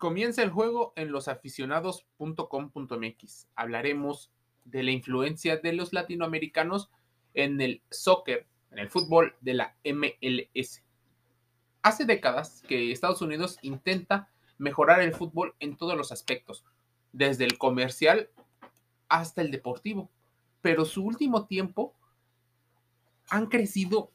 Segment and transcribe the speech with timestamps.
[0.00, 3.46] Comienza el juego en losaficionados.com.mx.
[3.54, 4.32] Hablaremos
[4.64, 6.88] de la influencia de los latinoamericanos
[7.34, 10.82] en el soccer, en el fútbol de la MLS.
[11.82, 16.64] Hace décadas que Estados Unidos intenta mejorar el fútbol en todos los aspectos,
[17.12, 18.30] desde el comercial
[19.10, 20.08] hasta el deportivo.
[20.62, 21.94] Pero su último tiempo
[23.28, 24.12] han crecido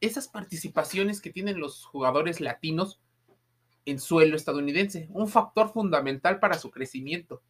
[0.00, 2.98] esas participaciones que tienen los jugadores latinos
[3.84, 7.42] en suelo estadounidense, un factor fundamental para su crecimiento.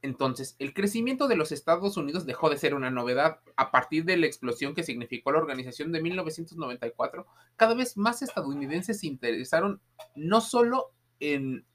[0.00, 4.16] Entonces, el crecimiento de los Estados Unidos dejó de ser una novedad a partir de
[4.16, 7.26] la explosión que significó la organización de 1994.
[7.56, 9.80] Cada vez más estadounidenses se interesaron
[10.14, 11.66] no solo en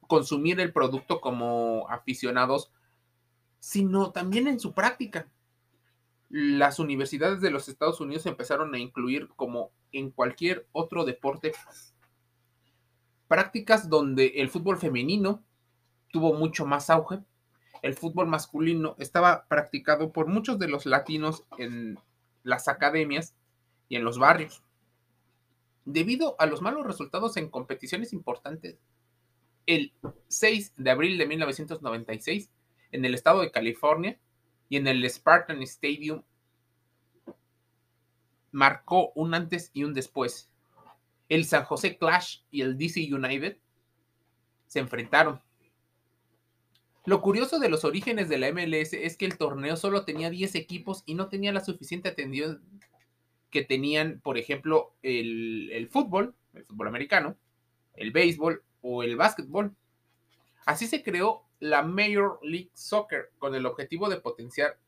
[0.00, 2.72] consumir el producto como aficionados,
[3.58, 5.28] sino también en su práctica.
[6.30, 11.52] Las universidades de los Estados Unidos empezaron a incluir, como en cualquier otro deporte,
[13.28, 15.44] prácticas donde el fútbol femenino
[16.10, 17.20] tuvo mucho más auge
[17.82, 21.98] el fútbol masculino estaba practicado por muchos de los latinos en
[22.42, 23.34] las academias
[23.88, 24.62] y en los barrios.
[25.84, 28.78] Debido a los malos resultados en competiciones importantes,
[29.66, 29.92] el
[30.28, 32.50] 6 de abril de 1996,
[32.90, 34.18] en el estado de California
[34.68, 36.22] y en el Spartan Stadium,
[38.50, 40.47] marcó un antes y un después.
[41.28, 43.58] El San José Clash y el DC United
[44.66, 45.40] se enfrentaron
[47.08, 50.54] lo curioso de los orígenes de la MLS es que el torneo solo tenía 10
[50.56, 52.62] equipos y no tenía la suficiente atención
[53.48, 57.38] que tenían, por ejemplo, el, fútbol, el fútbol americano,
[57.94, 59.74] el béisbol o el básquetbol.
[60.66, 64.78] Así se creó la Major League Soccer con el objetivo de potenciar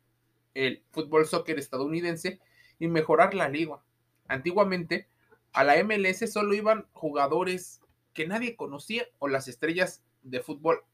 [0.53, 2.39] el fútbol soccer estadounidense
[2.79, 3.83] y mejorar la liga.
[4.29, 5.09] Antiguamente,
[5.53, 7.81] a la MLS solo iban jugadores
[8.13, 10.85] que nadie conocía o las estrellas de fútbol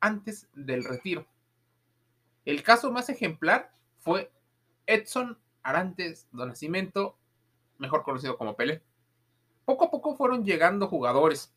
[0.00, 1.26] antes del retiro.
[2.44, 4.30] El caso más ejemplar fue
[4.86, 7.16] Edson Arantes do Nascimento,
[7.78, 8.82] mejor conocido como Pele.
[9.64, 11.54] Poco a poco fueron llegando jugadores,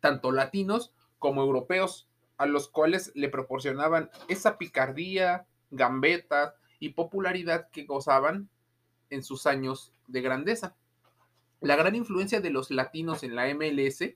[0.00, 7.84] tanto latinos como europeos, a los cuales le proporcionaban esa picardía, gambeta y popularidad que
[7.84, 8.48] gozaban
[9.10, 10.76] en sus años de grandeza.
[11.60, 14.14] La gran influencia de los latinos en la MLS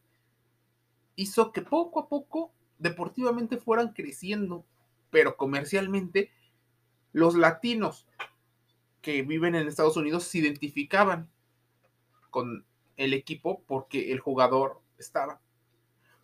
[1.16, 4.64] hizo que poco a poco deportivamente fueran creciendo,
[5.10, 6.30] pero comercialmente
[7.12, 8.06] los latinos
[9.00, 11.28] que viven en Estados Unidos se identificaban
[12.30, 12.64] con
[12.96, 15.40] el equipo porque el jugador estaba.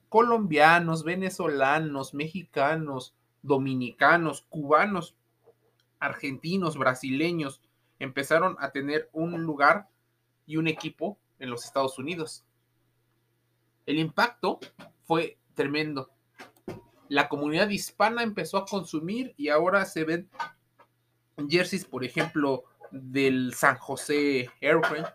[0.09, 5.17] Colombianos, venezolanos, mexicanos, dominicanos, cubanos,
[5.99, 7.61] argentinos, brasileños,
[7.99, 9.89] empezaron a tener un lugar
[10.49, 12.45] y un equipo en los Estados Unidos.
[13.87, 14.59] El impacto
[15.05, 16.11] fue tremendo
[17.09, 20.29] la comunidad hispana empezó a consumir y ahora se ven
[21.49, 25.07] jerseys, por ejemplo, del San José Airplane.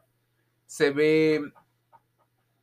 [0.66, 1.54] Se ve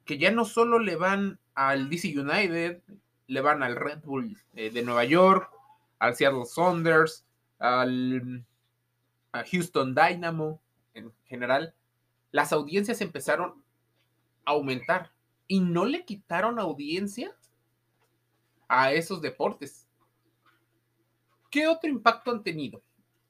[0.05, 2.83] que ya no solo le van al DC United,
[3.27, 5.51] le van al Red Bull eh, de Nueva York,
[6.01, 7.25] al Seattle Saunders,
[7.59, 8.45] al
[9.53, 10.61] Houston Dynamo
[10.95, 11.75] en general.
[12.33, 13.63] Las audiencias empezaron
[14.45, 15.13] a aumentar
[15.47, 17.37] y no le quitaron audiencia
[18.69, 19.89] a esos deportes.
[21.51, 22.83] ¿Qué otro impacto han tenido?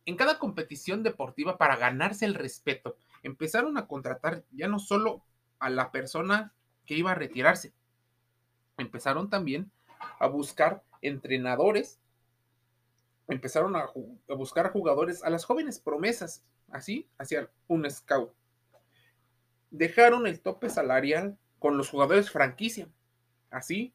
[0.05, 5.23] En cada competición deportiva, para ganarse el respeto, empezaron a contratar ya no solo
[5.59, 6.53] a la persona
[6.85, 7.73] que iba a retirarse,
[8.77, 9.71] empezaron también
[10.19, 12.01] a buscar entrenadores,
[13.29, 13.91] empezaron a,
[14.29, 18.33] buscar jugadores, a las jóvenes promesas, así hacían un scout.
[19.71, 22.89] Dejaron el tope salarial con los jugadores franquicia,
[23.51, 23.93] así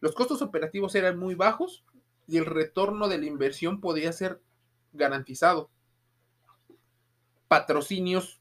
[0.00, 1.84] los costos operativos eran muy bajos
[2.26, 4.40] y el retorno de la inversión podía ser
[4.92, 5.70] garantizado.
[7.48, 8.40] Patrocinios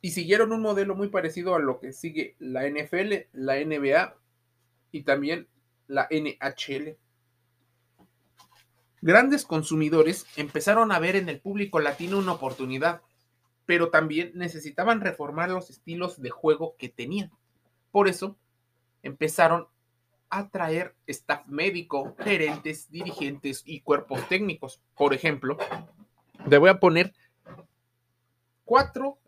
[0.00, 4.16] y siguieron un modelo muy parecido a lo que sigue la NFL, la NBA
[4.90, 5.48] y también
[5.86, 6.96] la NHL.
[9.00, 13.02] Grandes consumidores empezaron a ver en el público latino una oportunidad,
[13.66, 17.30] pero también necesitaban reformar los estilos de juego que tenían.
[17.90, 18.36] Por eso
[19.02, 19.68] empezaron
[20.30, 24.80] atraer staff médico, gerentes, dirigentes y cuerpos técnicos.
[24.96, 25.58] Por ejemplo,
[26.48, 27.12] te voy a poner
[28.64, 29.18] cuatro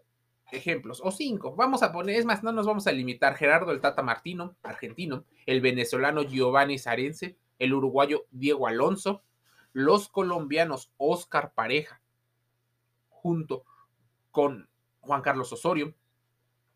[0.50, 1.54] ejemplos o cinco.
[1.54, 3.36] Vamos a poner, es más, no nos vamos a limitar.
[3.36, 9.22] Gerardo el Tata Martino, argentino, el venezolano Giovanni Sarense, el uruguayo Diego Alonso,
[9.72, 12.00] los colombianos Oscar Pareja,
[13.10, 13.64] junto
[14.34, 14.68] con
[15.00, 15.94] Juan Carlos Osorio,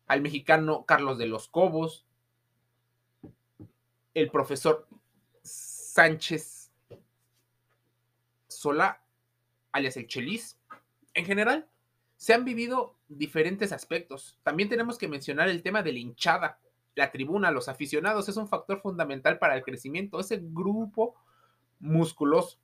[0.07, 2.05] al mexicano Carlos de los Cobos,
[4.13, 4.87] el profesor
[5.43, 6.71] Sánchez
[8.47, 9.03] Sola,
[9.73, 10.57] alias el Chelis.
[11.13, 11.67] En general,
[12.15, 14.39] se han vivido diferentes aspectos.
[14.41, 16.61] También tenemos que mencionar el tema de la hinchada,
[16.95, 18.29] la tribuna, los aficionados.
[18.29, 20.21] Es un factor fundamental para el crecimiento.
[20.21, 21.15] Ese grupo
[21.79, 22.57] musculoso.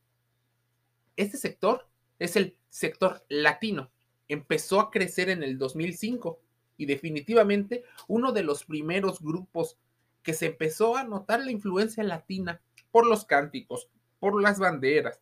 [1.18, 1.86] Este sector
[2.18, 3.92] es el sector latino.
[4.27, 6.39] Empezó a crecer en el 2005
[6.77, 9.77] y definitivamente uno de los primeros grupos
[10.24, 12.62] que se empezó a notar la influencia latina
[12.92, 13.89] por los cánticos,
[14.19, 15.22] por las banderas,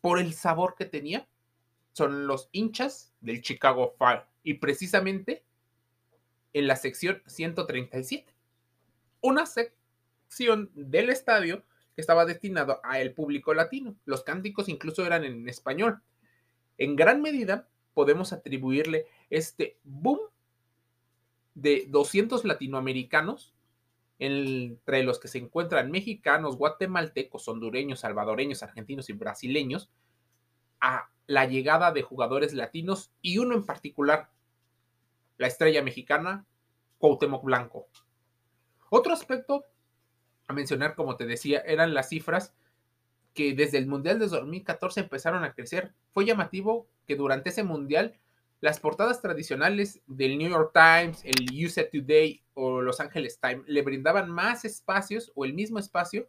[0.00, 1.28] por el sabor que tenía,
[1.92, 5.44] son los hinchas del Chicago Fire y precisamente
[6.52, 8.32] en la sección 137.
[9.20, 11.64] Una sección del estadio
[11.94, 13.96] que estaba destinado a el público latino.
[14.04, 16.00] Los cánticos incluso eran en español.
[16.78, 20.20] En gran medida podemos atribuirle este boom
[21.54, 23.54] de 200 latinoamericanos,
[24.18, 29.90] entre los que se encuentran mexicanos, guatemaltecos, hondureños, salvadoreños, argentinos y brasileños,
[30.80, 34.30] a la llegada de jugadores latinos y uno en particular,
[35.38, 36.46] la estrella mexicana,
[36.98, 37.88] Cuauhtémoc Blanco.
[38.90, 39.64] Otro aspecto
[40.48, 42.54] a mencionar, como te decía, eran las cifras
[43.34, 45.92] que desde el Mundial de 2014 empezaron a crecer.
[46.10, 48.18] Fue llamativo que durante ese Mundial
[48.60, 53.82] las portadas tradicionales del New York Times, el USA Today o Los Angeles Times le
[53.82, 56.28] brindaban más espacios o el mismo espacio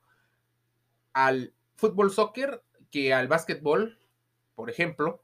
[1.14, 3.98] al fútbol soccer que al básquetbol
[4.62, 5.24] por ejemplo,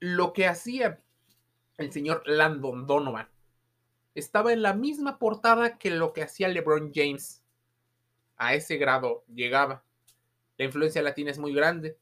[0.00, 1.00] lo que hacía
[1.78, 3.28] el señor Landon Donovan
[4.14, 7.42] estaba en la misma portada que lo que hacía LeBron James.
[8.38, 9.84] A ese grado llegaba.
[10.56, 11.96] La influencia latina es muy grande.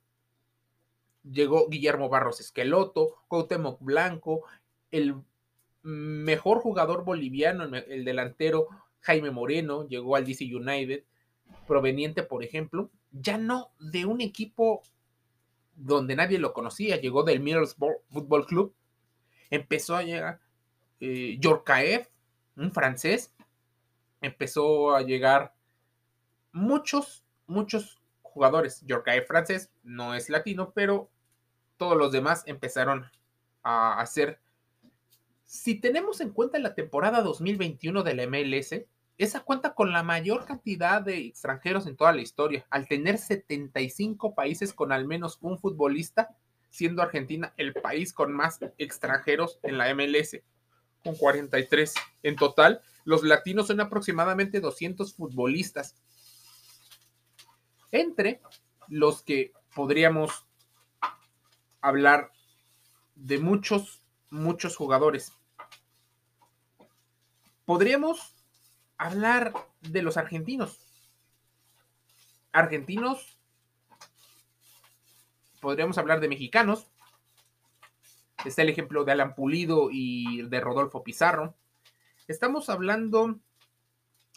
[1.25, 4.45] Llegó Guillermo Barros Esqueloto, Cuauhtémoc Blanco,
[4.91, 5.17] el
[5.83, 8.69] mejor jugador boliviano, el delantero
[9.01, 11.05] Jaime Moreno, llegó al DC United,
[11.67, 14.83] proveniente, por ejemplo, ya no de un equipo
[15.75, 18.75] donde nadie lo conocía, llegó del Middlesbrough Football Club,
[19.51, 20.41] empezó a llegar
[21.01, 21.39] eh,
[22.57, 23.35] un francés,
[24.21, 25.55] empezó a llegar
[26.57, 28.81] muchos, muchos jugadores.
[28.87, 31.11] Yorkaev francés no es latino, pero
[31.77, 33.07] todos los demás empezaron
[33.63, 34.41] a hacer.
[35.45, 38.87] Si tenemos en cuenta la temporada 2021 de la MLS,
[39.19, 44.35] esa cuenta con la mayor cantidad de extranjeros en toda la historia, al tener 75
[44.35, 46.37] países con al menos un futbolista,
[46.71, 50.41] siendo Argentina el país con más extranjeros en la MLS,
[51.05, 51.95] con 43.
[52.23, 55.97] En total, los latinos son aproximadamente 200 futbolistas,
[58.01, 58.41] entre
[58.89, 60.47] los que podríamos
[61.81, 62.33] hablar
[63.15, 65.33] de muchos, muchos jugadores.
[67.65, 68.35] Podríamos
[68.99, 70.79] hablar de los argentinos.
[72.53, 73.39] Argentinos,
[75.61, 76.87] podríamos hablar de mexicanos.
[78.45, 81.55] Está el ejemplo de Alan Pulido y de Rodolfo Pizarro.
[82.29, 83.39] Estamos hablando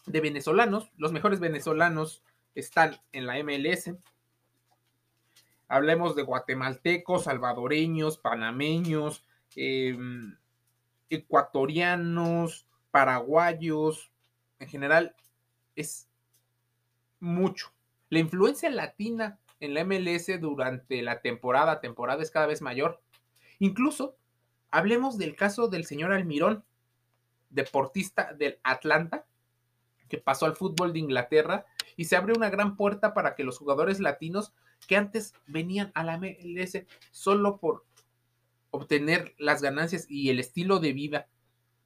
[0.05, 0.91] de venezolanos.
[0.97, 2.23] Los mejores venezolanos
[2.55, 3.95] están en la MLS.
[5.67, 9.23] Hablemos de guatemaltecos, salvadoreños, panameños,
[9.55, 10.35] em,
[11.09, 14.11] ecuatorianos, paraguayos,
[14.59, 15.15] en general
[15.75, 16.09] es
[17.19, 17.71] mucho.
[18.09, 23.01] La influencia latina en la MLS durante la temporada, temporada es cada vez mayor.
[23.59, 24.15] Incluso
[24.71, 26.63] hablemos del caso del señor Almirón,
[27.49, 29.25] deportista del Atlanta,
[30.07, 31.65] que pasó al fútbol de Inglaterra
[31.95, 34.53] y se abre una gran puerta para que los jugadores latinos
[34.87, 37.85] que antes venían a la MLS solo por
[38.71, 41.27] obtener las ganancias y el estilo de vida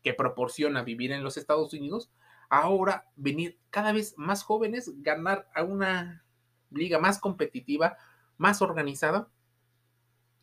[0.02, 2.12] que proporciona vivir en los Estados Unidos,
[2.50, 6.26] ahora venir cada vez más jóvenes, ganar a una
[6.72, 7.98] liga más competitiva,
[8.38, 9.30] más organizada.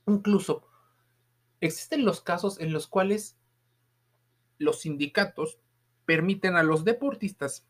[0.06, 0.66] Incluso
[1.60, 3.36] existen los casos en los cuales
[4.58, 5.58] los sindicatos
[6.06, 7.66] permiten a los deportistas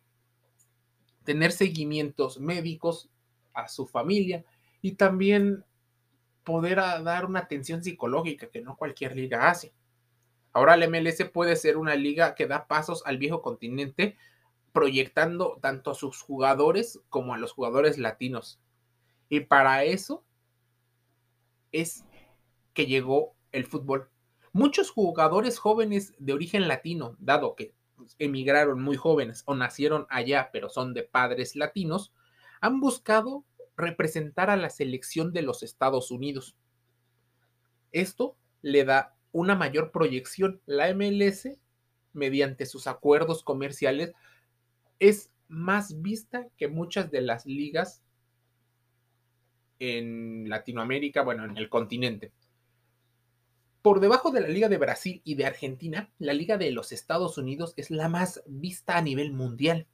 [1.25, 3.11] tener seguimientos médicos
[3.53, 4.45] a su familia
[4.83, 5.65] y también
[6.45, 9.73] poder dar una atención psicológica que no cualquier liga hace.
[10.53, 14.17] Ahora el MLS puede ser una liga que da pasos al viejo continente
[14.73, 18.61] proyectando tanto a sus jugadores como a los jugadores latinos.
[19.29, 20.25] Y para eso
[21.73, 22.05] es
[22.73, 24.11] que llegó el fútbol.
[24.53, 27.75] Muchos jugadores jóvenes de origen latino, dado que
[28.19, 32.13] emigraron muy jóvenes o nacieron allá, pero son de padres latinos,
[32.61, 33.45] han buscado
[33.77, 36.57] representar a la selección de los Estados Unidos.
[37.93, 40.61] Esto le da una mayor proyección.
[40.67, 41.49] La MLS,
[42.13, 44.13] mediante sus acuerdos comerciales,
[44.99, 48.03] es más vista que muchas de las ligas
[49.79, 52.33] en Latinoamérica, bueno, en el continente.
[53.83, 57.39] Por debajo de la Liga de Brasil y de Argentina, la Liga de los Estados
[57.39, 59.87] Unidos es la más vista a nivel mundial.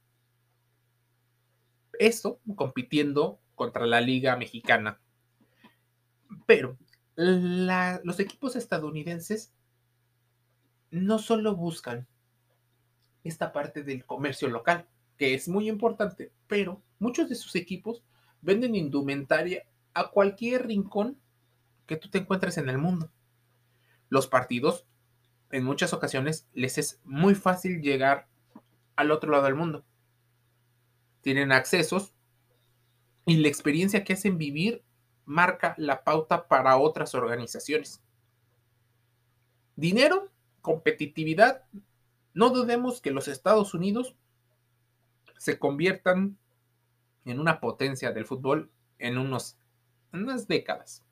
[1.97, 4.99] Eso compitiendo contra la Liga Mexicana.
[6.45, 6.77] Pero
[7.15, 9.53] los equipos estadounidenses
[10.91, 12.07] no solo buscan
[13.23, 14.85] esta parte del comercio local,
[15.17, 18.03] que es muy importante, pero muchos de sus equipos
[18.41, 21.17] venden indumentaria a cualquier rincón
[21.85, 23.09] que tú te encuentres en el mundo
[24.09, 24.85] los partidos,
[25.51, 28.27] en muchas ocasiones, les es muy fácil llegar
[28.95, 29.85] al otro lado del mundo.
[31.21, 32.13] Tienen accesos
[33.25, 34.83] y la experiencia que hacen vivir
[35.25, 38.01] marca la pauta para otras organizaciones.
[39.75, 41.63] Dinero, competitividad,
[42.33, 44.15] no dudemos que los Estados Unidos
[45.37, 46.37] se conviertan
[47.25, 49.57] en una potencia del fútbol en, unos,
[50.13, 51.03] unas décadas.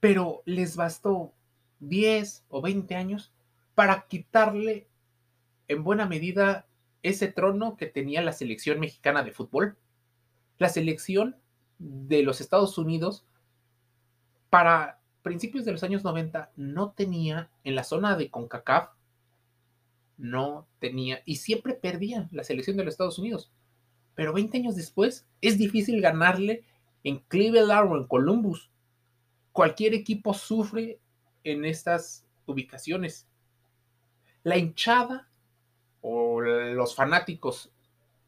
[0.00, 1.34] Pero les bastó
[1.82, 3.32] 10 o 20 años
[3.74, 4.88] para quitarle
[5.68, 6.66] en buena medida
[7.02, 9.76] ese trono que tenía la selección mexicana de fútbol.
[10.58, 11.36] La selección
[11.78, 13.26] de los Estados Unidos
[14.48, 18.90] para principios de los años 90 no tenía en la zona de CONCACAF,
[20.18, 23.50] no tenía y siempre perdía la selección de los Estados Unidos.
[24.14, 26.64] Pero 20 años después es difícil ganarle
[27.02, 28.70] en Cleveland o en Columbus.
[29.52, 31.00] Cualquier equipo sufre
[31.44, 33.28] en estas ubicaciones.
[34.42, 35.28] La hinchada
[36.00, 37.72] o los fanáticos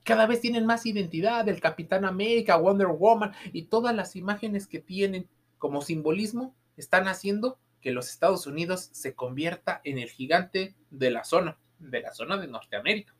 [0.04, 4.78] cada vez tienen más identidad del Capitán América, Wonder Woman y todas las imágenes que
[4.78, 5.28] tienen
[5.58, 11.24] como simbolismo están haciendo que los Estados Unidos se convierta en el gigante de la
[11.24, 13.14] zona, de la zona de Norteamérica.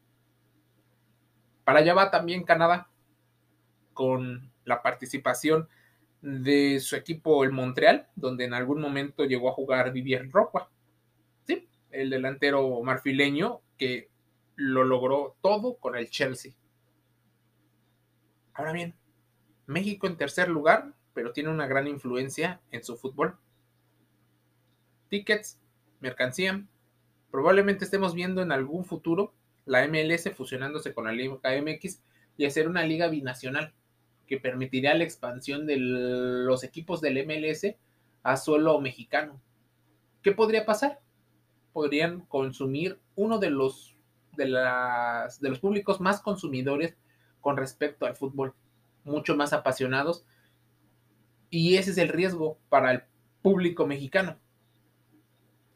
[1.64, 2.90] Para allá va también Canadá
[3.94, 5.68] con la participación
[6.24, 10.70] de su equipo el Montreal, donde en algún momento llegó a jugar Vivier Ropa.
[11.46, 14.08] Sí, el delantero marfileño que
[14.56, 16.54] lo logró todo con el Chelsea.
[18.54, 18.94] Ahora bien,
[19.66, 23.36] México en tercer lugar, pero tiene una gran influencia en su fútbol.
[25.10, 25.60] Tickets,
[26.00, 26.66] mercancía.
[27.30, 29.34] Probablemente estemos viendo en algún futuro
[29.66, 32.02] la MLS fusionándose con la Liga MX
[32.38, 33.74] y hacer una liga binacional
[34.26, 37.74] que permitiría la expansión de los equipos del MLS
[38.22, 39.40] a suelo mexicano.
[40.22, 41.00] ¿Qué podría pasar?
[41.72, 43.96] Podrían consumir uno de los,
[44.36, 46.96] de, de los públicos más consumidores
[47.40, 48.54] con respecto al fútbol,
[49.04, 50.24] mucho más apasionados.
[51.50, 53.02] Y ese es el riesgo para el
[53.42, 54.38] público mexicano.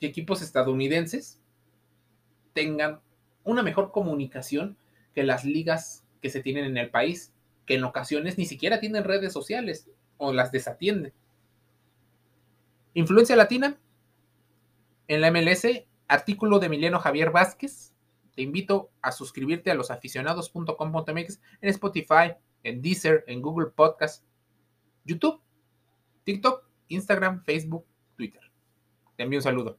[0.01, 1.41] Que equipos estadounidenses
[2.55, 3.01] tengan
[3.45, 4.79] una mejor comunicación
[5.15, 7.35] que las ligas que se tienen en el país
[7.69, 11.13] que en ocasiones ni siquiera tienen redes sociales o las desatienden.
[12.95, 13.79] Influencia latina.
[15.07, 15.67] En la MLS,
[16.09, 17.95] artículo de Emiliano Javier Vázquez.
[18.35, 22.33] Te invito a suscribirte a losaficionados.com.mx en Spotify,
[22.63, 24.25] en Deezer, en Google Podcast,
[25.05, 25.43] YouTube,
[26.25, 27.85] TikTok, Instagram, Facebook,
[28.17, 28.43] Twitter.
[29.17, 29.79] Te envío un saludo.